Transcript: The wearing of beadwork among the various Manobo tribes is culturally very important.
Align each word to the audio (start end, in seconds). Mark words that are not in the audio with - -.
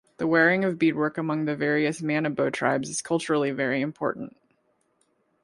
The 0.17 0.25
wearing 0.25 0.65
of 0.65 0.79
beadwork 0.79 1.19
among 1.19 1.45
the 1.45 1.55
various 1.55 2.01
Manobo 2.01 2.51
tribes 2.51 2.89
is 2.89 3.03
culturally 3.03 3.51
very 3.51 3.81
important. 3.81 4.35